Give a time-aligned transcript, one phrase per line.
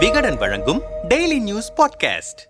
[0.00, 2.46] விகடன் வழங்கும் daily news podcast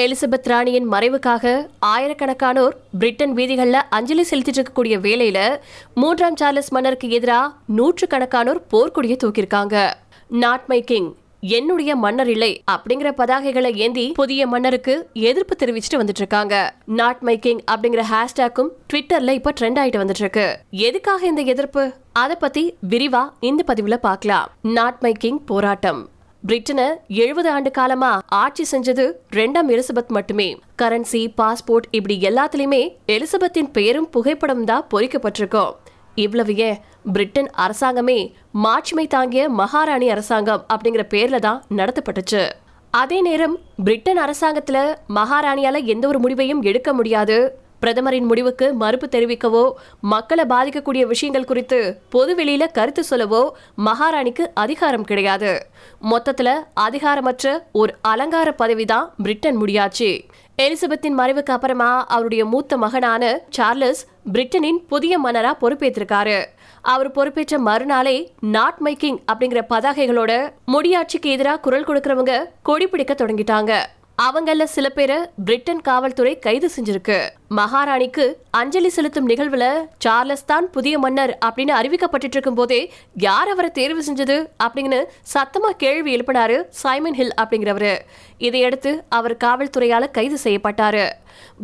[0.00, 5.58] Elizabeth ராணியின் மறைவுக்காக ஆயிரக்கணக்கானோர் பிரிட்டன் வீதிகளில் அஞ்சலி செலுத்திட்டு இருக்கக்கூடிய வேலையில
[5.94, 9.92] மூன்றாம் சார்லஸ் மன்னருக்கு எதிராக நூற்றுக்கணக்கானோர் போர்க்கொடியை தூக்கியிருக்காங்க.
[10.28, 16.74] நாட் மை கிங் என்னுடைய மன்னர் இல்லை அப்படிங்கிற பதாகைகளை ஏந்தி புதிய மன்னருக்கு எதிர்ப்பு தெரிவிச்சுட்டு வந்துட்டு இருக்காங்க
[16.86, 21.92] நாட் மை கிங் அப்படிங்கிற ஹேஷ்டேக்கும் ட்விட்டர்ல இப்ப ட்ரெண்ட் ஆயிட்டு வந்துட்டு இருக்கு எதுக்காக இந்த எதிர்ப்பு?
[22.12, 24.48] அதை பத்தி விரிவா இந்த பதிவுல பார்க்கலாம்.
[24.62, 26.08] நாட் மை கிங் போராட்டம்.
[26.46, 30.58] பிரிட்டனை எழுபது ஆண்டு காலமா ஆட்சி செஞ்சது ரெண்டாம் எலிசபெத் மட்டுமே.
[30.82, 35.72] கரன்சி பாஸ்போர்ட் இப்படி எல்லாத்துலயுமே எலிசபெத்தின் பெயரும் புகைப்படம் தான் பொறிக்கப்பட்டிருக்கோம்.
[36.14, 36.80] இவ்வளவையே
[37.12, 42.50] பிரிட்டன் அரசாங்கமே மாட்சிமை தாங்கிய மகாராணி அரசாங்கம் அப்படிங்கிற பேர்ல தான் நடத்தப்பட்டுச்சு.
[42.90, 47.60] அதே நேரம் பிரிட்டன் அரசாங்கத்துல மகாராணியால எந்த ஒரு முடிவையும் எடுக்க முடியாது.
[47.80, 55.66] பிரதமரின் முடிவுக்கு மறுப்பு தெரிவிக்கவோ மக்களை பாதிக்கக்கூடிய விஷயங்கள் குறித்து பொதுவெளியில கருத்து சொல்லவோ மகாராணிக்கு அதிகாரம் கிடையாது.
[56.10, 60.20] மொத்தத்துல அதிகாரமற்ற ஒரு அலங்கார பதவி தான் பிரிட்டன் முடியாச்சு.
[60.62, 66.44] எலிசபெத்தின் மறைவுக்கு அப்புறமா அவருடைய மூத்த மகனான சார்லஸ் பிரிட்டனின் புதிய மன்னரா பொறுப்பேற்றிருக்காரு.
[66.82, 70.32] அவர் பொறுப்பேற்ற மறுநாளே நாட் மைக்கிங் அப்படிங்கிற பதாகைகளோட
[70.72, 73.72] முடியாட்சிக்கு எதிராக குரல் கொடுக்கறவங்க கொடி பிடிக்க தொடங்கிட்டாங்க.
[74.20, 77.28] அவங்கள சில பேரை பிரிட்டன் காவல்துறை கைது செஞ்சிருக்கு.
[77.50, 84.02] மகாராணிக்கு அஞ்சலி செலுத்தும் நிகழ்வுல சார்லஸ் தான் புதிய மன்னர் அப்படின்னு அறிவிக்கப்பட்டு இருக்கும் போதே யார் அவரை தேர்வு
[84.08, 85.04] செஞ்சது அப்படின்னு
[85.34, 87.98] சத்தமா கேள்வி எழுப்பினாரு சைமன் ஹில் அப்படிங்கிறவரு.
[88.38, 91.10] இதையடுத்து அவர் காவல்துறையால கைது செய்யப்பட்டாரு.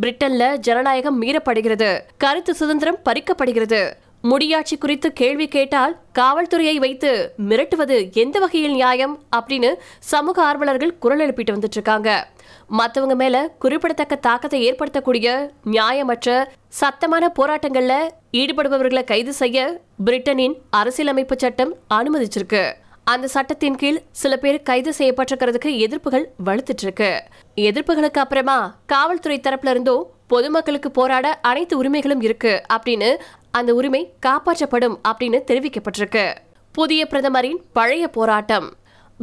[0.00, 2.00] பிரிட்டன்ல ஜனநாயகம் மீறப்படுகிறது.
[2.18, 3.92] கருத்து சுதந்திரம் பறிக்கப்படுகிறது.
[4.22, 11.52] முடியாட்சி குறித்து கேள்வி கேட்டால் காவல்துறையை வைத்து மிரட்டுவது எந்த வகையில் நியாயம் அப்படின்னு சமூக ஆர்வலர்கள் குரல் எழுப்பிட்டு
[11.52, 12.28] வந்துட்டு இருக்காங்க
[12.66, 16.44] மத்தவங்க மேல குறிப்பிடத்தக்க தாக்கத்தை ஏற்படுத்தக்கூடிய நியாயமற்ற
[16.80, 22.72] சத்தமான போராட்டங்கள்ல ஈடுபடுபவர்களை கைது செய்ய பிரிட்டனின் அரசியலமைப்பு சட்டம் அனுமதிச்சிருக்கு.
[23.04, 27.22] அந்த சட்டத்தின் கீழ் சில பேர் கைது செய்யப்பட்டிருக்கிறதுக்கு எதிர்ப்புகள் வலுத்துட்டு இருக்கு
[27.56, 33.16] எதிர்ப்புகளுக்கு அப்புறமா காவல்துறை தரப்புல இருந்தும் பொதுமக்களுக்கு போராட அனைத்து உரிமைகளும் இருக்கு அப்படின்னு
[33.50, 36.34] அந்த உரிமை காப்பாற்றப்படும் அப்படின்னு தெரிவிக்கப்பட்டிருக்கு.
[36.72, 38.74] புதிய பிரதமரின் பழைய போராட்டம்.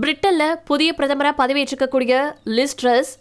[0.01, 3.13] பிரிட்டன்ல புதிய பிரதமராக பதவியேற்றிருக்கக்கூடிய லிஸ்ட்ரஸ்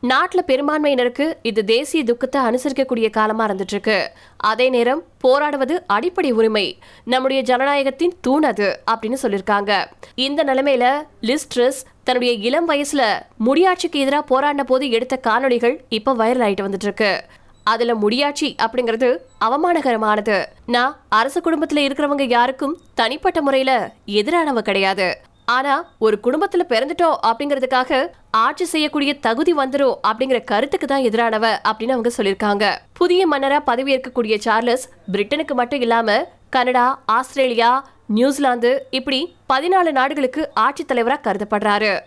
[0.00, 6.78] நாட்டில் பெரும்பான்மையினருக்கு இது தேசிய துக்கத்தை அனுசரிக்கக்கூடிய காலமாக இருந்துட்டு இருக்கு அதே நேரம் போராடுவது அடிப்படை உரிமை.
[7.04, 9.86] நம்முடைய ஜனநாயகத்தின் தூண் அது அப்படின்னு சொல்லியிருக்காங்க.
[10.14, 16.66] இந்த நிலைமையில லிஸ்ட்ரஸ் தன்னுடைய இளம் வயசுல முடியாட்சிக்கு எதிராக போராடின போது எடுத்த காணொளிகள் இப்ப வைரல் ஆயிட்டு
[16.66, 17.24] வந்துட்டு இருக்கு
[17.64, 20.44] அதுல முடியாட்சி அப்படிங்கிறது அவமானகரமானது.
[20.66, 25.18] நான் அரச குடும்பத்துல இருக்கிறவங்க யாருக்கும் தனிப்பட்ட முறையில எதிரானவ கிடையாது.
[25.44, 32.10] ஆனா ஒரு குடும்பத்துல பிறந்துட்டோம் அப்படிங்கறதுக்காக ஆட்சி செய்யக்கூடிய தகுதி வந்துடும் அப்படிங்கிற கருத்துக்கு தான் எதிரானவ அப்படின்னு அவங்க
[32.16, 32.76] சொல்லியிருக்காங்க.
[32.92, 41.32] புதிய மன்னரா பதவியேற்கக்கூடிய சார்லஸ் பிரிட்டனுக்கு மட்டும் இல்லாம கனடா ஆஸ்திரேலியா நியூசிலாந்து இப்படி பதினாலு நாடுகளுக்கு ஆட்சித் தலைவராக
[41.32, 42.00] கருதப்படுறாரு.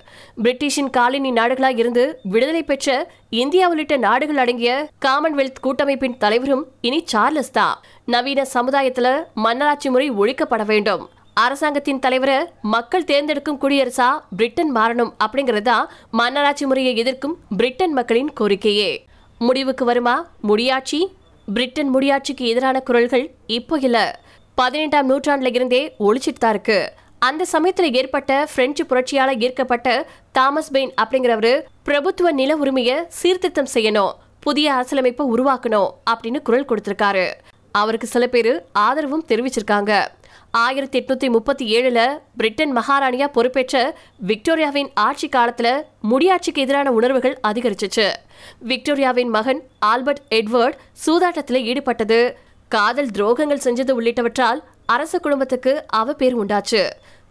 [0.44, 7.52] பிரிட்டிஷின் காலனி நாடுகளாக இருந்து விடுதலை பெற்ற இந்தியா உள்ளிட்ட நாடுகள் அடங்கிய காமன்வெல்த் கூட்டமைப்பின் தலைவரும் இனி சார்லஸ்
[7.52, 11.10] தான் நவீன சமுதாயத்துல மன்னராட்சி முறை ஒழிக்கப்பட வேண்டும்.
[11.34, 15.86] அரசாங்கத்தின் தலைவரை மக்கள் தேர்ந்தெடுக்கும் குடியரசா பிரிட்டன் மாறணும் அப்படிங்கறதா
[16.18, 18.98] மன்னராட்சி முறையை எதிர்க்கும் பிரிட்டன் மக்களின் கோரிக்கையே.
[19.40, 20.28] முடிவுக்கு வருமா?
[20.48, 21.08] முடியாட்சி?
[21.54, 24.16] பிரிட்டன் முடியாட்சிக்கு எதிரான குரல்கள் இப்போ இல்லை.
[24.56, 31.62] பதினெட்டாம் நூற்றாண்டுல இருந்தே ஒழிச்சிட்டு தான் இருக்கு அந்த சமயத்தில் ஏற்பட்ட பிரெஞ்சு புரட்சியால ஈர்க்கப்பட்ட தாமஸ் பெயின் அப்படிங்கிறவரு
[31.84, 37.26] பிரபுத்துவ நில உரிமையை சீர்திருத்தம் செய்யணும் புதிய அரசியலமைப்பை உருவாக்கணும் அப்படின்னு குரல் கொடுத்திருக்காரு.
[37.72, 40.08] அவருக்கு சில பேர் ஆதரவும் தெரிவிச்சிருக்காங்க.
[40.52, 42.00] ஆயிரத்தி எட்நூத்தி முப்பத்தி ஏழுல
[42.38, 43.96] பிரிட்டன் மகாராணியா பொறுப்பேற்ற
[44.28, 45.68] விக்டோரியாவின் ஆட்சி காலத்துல
[46.12, 48.08] முடியாட்சிக்கு எதிரான உணர்வுகள் அதிகரிச்சிச்சு.
[48.68, 52.20] விக்டோரியாவின் மகன் ஆல்பர்ட் எட்வர்ட் சூதாட்டத்தில் ஈடுபட்டது.
[52.68, 56.82] காதல் துரோகங்கள் செஞ்சது உள்ளிட்டவற்றால் அரச குடும்பத்துக்கு அவ பேர் உண்டாச்சு.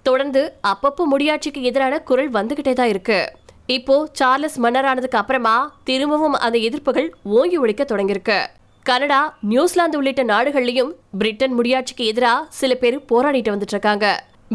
[0.03, 3.19] தொடர்ந்து அப்பப்போ முடியாட்சிக்கு எதிரான குரல் வந்துகிட்டே தான் இருக்கு.
[3.67, 8.39] இப்போ சார்லஸ் மன்னரானதுக்கு அப்புறமா திரும்பவும் அந்த எதிர்ப்புகள் ஓங்கி ஒழிக்க தொடங்கியிருக்கு.
[8.83, 14.07] கனடா நியூசிலாந்து உள்ளிட்ட நாடுகள்லயும் பிரிட்டன் முடியாட்சிக்கு எதிராக சில பேர் போராடிட்டு வந்துட்டு இருக்காங்க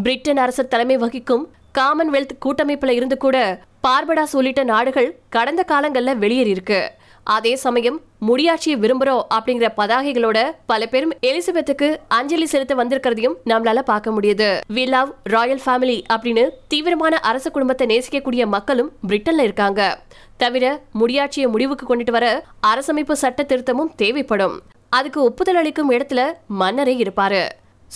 [0.04, 1.46] பிரிட்டன் அரசர் தலைமை வகிக்கும்
[1.80, 3.38] காமன்வெல்த் கூட்டமைப்புல இருந்து கூட
[3.88, 6.80] பார்படாஸ் உள்ளிட்ட நாடுகள் கடந்த காலங்கள்ல வெளியேறியிருக்கு.
[7.24, 14.60] அதே சமயம் முடியாட்சியை விரும்புறோம் அப்படிங்கிற பதாகைகளோட பல பேரும் எலிசபெத்துக்கு அஞ்சலி செலுத்த வந்திருக்கிறதையும் நம்மளால பார்க்க முடியுது.
[14.74, 20.00] வி லவ் ராயல் ஃபேமிலி அப்படின்னு தீவிரமான அரச குடும்பத்தை நேசிக்கக்கூடிய மக்களும் பிரிட்டன்ல இருக்காங்க.
[20.38, 24.62] தவிர முடியாட்சியை முடிவுக்கு கொண்டுட்டு வர அரசமைப்பு சட்ட திருத்தமும் தேவைப்படும்.
[24.90, 27.48] அதுக்கு ஒப்புதல் அளிக்கும் இடத்துல மன்னரே இருப்பாரு.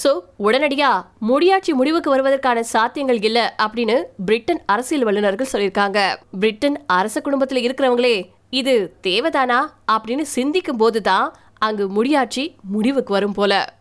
[0.03, 6.15] சோ உடனடியா முடியாட்சி முடிவுக்கு வருவதற்கான சாத்தியங்கள் இல்ல அப்படின்னு பிரிட்டன் அரசியல் வல்லுநர்கள் சொல்லியிருக்காங்க.
[6.39, 9.59] பிரிட்டன் அரச குடும்பத்துல இருக்கிறவங்களே இது தேவைதானா?
[9.91, 13.73] அப்படின்னு சிந்திக்கும் போதுதான் அங்கு முடியாட்சி முடிவுக்கு வரும் போல.